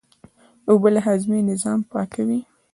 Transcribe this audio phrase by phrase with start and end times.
[0.69, 2.39] اوبه د هاضمې نظام پاکوي